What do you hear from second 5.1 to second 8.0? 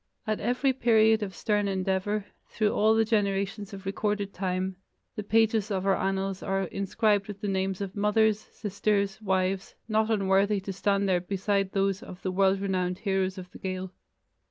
the pages of our annals are inscribed with the names of